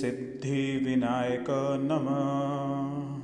[0.00, 3.18] सिद्धिविनायक नमः।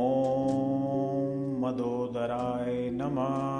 [0.00, 3.54] ॐ मदोदराय नमः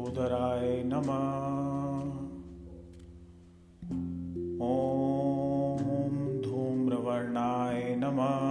[0.00, 1.16] लम्बोदराय नमः।
[4.66, 5.82] ॐ
[6.44, 8.46] धूम्रवर्णाय नमः।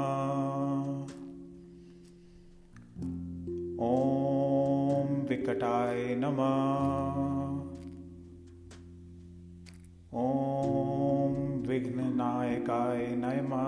[3.88, 6.70] ॐ विकटाय नमः।
[10.20, 11.36] ॐ
[11.67, 13.67] विघ्ननायकाय नमः।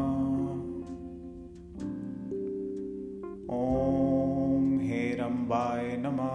[5.50, 6.34] हेरम्बाय नमः।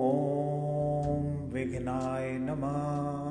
[0.00, 3.25] ॐ विघ्नाय नमः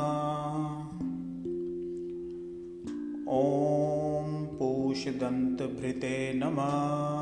[3.32, 7.21] ॐ पूषदन्तभृते नमः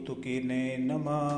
[0.00, 1.30] उमाङ्गकेलीकुतुकिने नमः।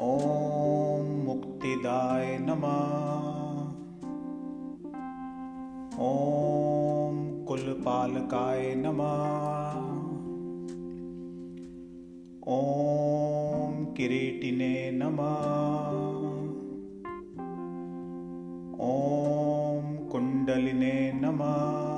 [0.00, 2.82] ॐ मुक्तिदाय नमः।
[5.98, 9.26] ॐ कुलपालकाय नमः।
[12.48, 15.46] ॐ किरीटिने नमः।
[18.90, 21.89] ॐ कुण्डलिने नमः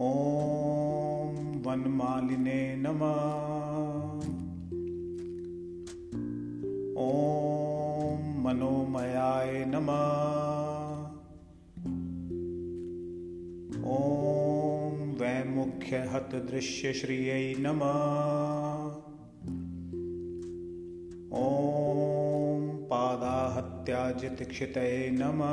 [0.01, 3.21] ॐ वनमालिने नमः।
[7.03, 7.05] ॐ
[8.45, 10.07] मनोमयाय नमः।
[13.87, 18.01] ॐ वैमुख्यहतदृश्यश्रियै नमः।
[21.35, 21.72] ॐ
[23.83, 25.53] पादाहत्याजितक्षितये नमः।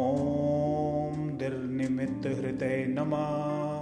[0.04, 3.75] ॐ दिर्निमित्तहृदये नमः।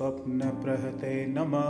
[0.00, 1.64] दुर्स्वप्नप्रहते नमः।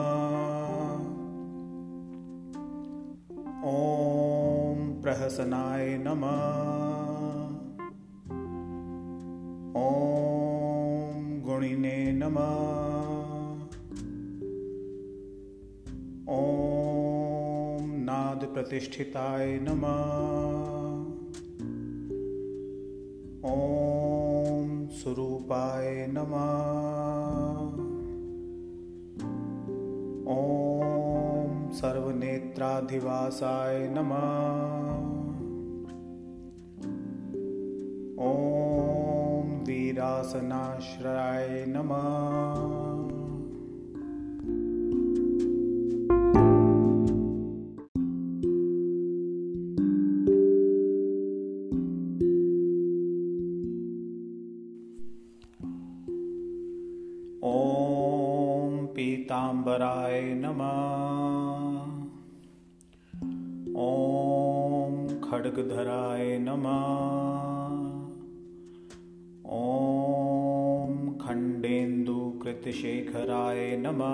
[3.70, 6.44] ॐ प्रहसनाय नमः।
[9.80, 12.62] ॐ गुणिने नमः।
[16.36, 20.06] ॐ नादप्रतिष्ठिताय नमः।
[23.50, 27.29] ॐ स्वरूपाय नमः।
[30.30, 34.20] ॐ सर्वनेत्राधिवासाय नमः।
[38.24, 42.79] ॐ वीरासनाश्रयाय नमः
[59.70, 60.68] पीताम्बराय नमः।
[63.82, 66.86] ॐ खड्गधराय नमः।
[69.58, 74.10] ॐ खण्डेन्दुकृतशेखराय नमः।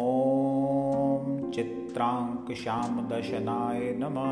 [0.00, 4.28] ॐ चित्राङ्कश्यामदशनाय नमः।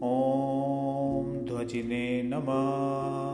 [0.07, 3.30] ॐ ध्वजिने नमः।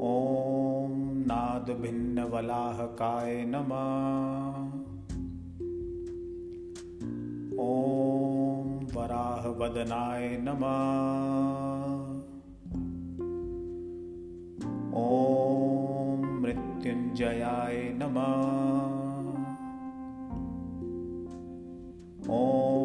[0.00, 0.92] ॐ
[1.26, 3.78] नादभिन्नवलाहकाय नमः
[7.66, 10.78] ॐ वराहवदनाय नमः
[15.02, 18.34] ॐ मृत्युञ्जयाय नमः
[22.30, 22.77] ॐ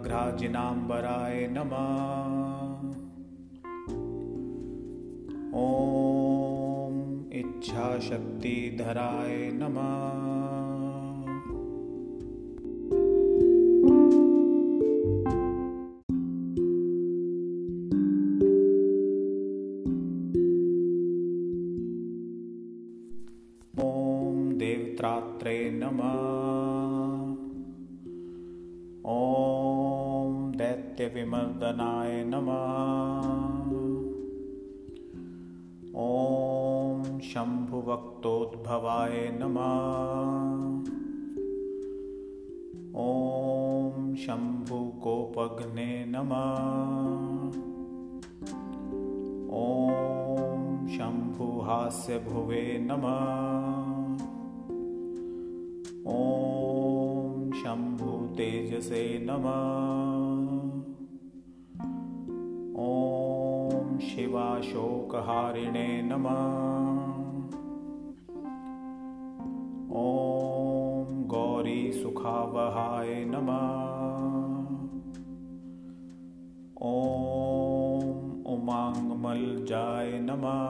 [0.00, 2.88] व्याघ्राजिनाम्बराय नमः।
[5.58, 10.59] ॐ इच्छाशक्तिधराय नमः।
[31.00, 32.56] दैत्यविमर्दनाय नमः।
[35.96, 39.76] ॐ शम्भुवक्तोद्भवाय नमः।
[43.00, 46.58] ॐ शम्भुकोपघ्ने नमः।
[49.60, 53.30] ॐ शम्भुहास्यभुवे नमः।
[56.16, 60.29] ॐ शम्भुतेजसे नमः
[64.60, 66.40] शिवाशोकहारिणे नमः।
[69.98, 73.24] ॐ गौरीसुखावहाय
[78.54, 80.62] उमाङ्गमलजाय नमः।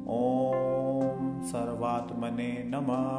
[0.09, 3.09] ॐ सर्वात्मने नमः।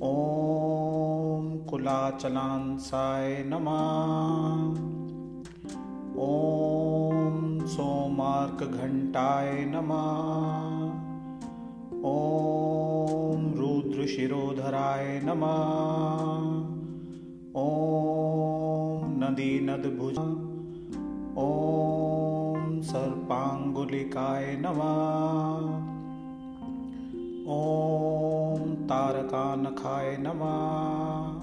[0.02, 4.80] ॐ कुलाचलांसाय नमः।
[6.22, 11.03] ॐ सोमार्कघण्टाय नमः।
[12.06, 15.52] ॐ रुद्रशिरोधराय नमः।
[17.56, 20.18] ॐ नदीनदभुज।
[21.38, 25.64] ॐ सर्पाङ्गुलिकाय नमः।
[27.54, 31.40] ॐ तारकानखाय नमः।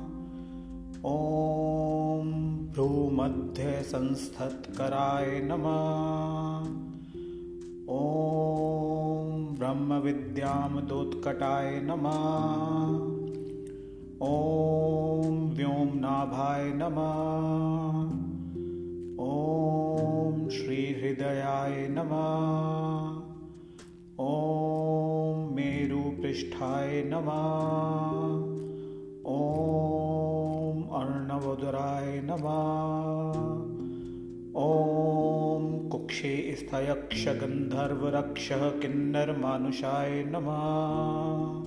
[1.06, 2.32] ॐ
[2.72, 6.81] भ्रूमध्यसंस्थत्कराय नमः
[7.92, 12.20] ॐ ब्रह्मविद्यामदोत्कटाय नमः।
[14.28, 17.18] ॐ व्योम्नाभाय नमः।
[19.26, 23.18] ॐ श्रीहृदयाय नमः।
[24.26, 27.42] ॐ मेरुपृष्ठाय नमः।
[29.32, 32.62] ॐ अर्णवोदराय नमः।
[34.62, 35.21] ॐ
[36.12, 37.94] मोक्षे स्थायक्ष किन्नर
[38.82, 41.61] किन्नरमानुषाय नमः।